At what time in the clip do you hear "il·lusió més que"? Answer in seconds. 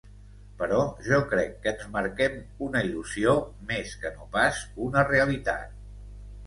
2.89-4.15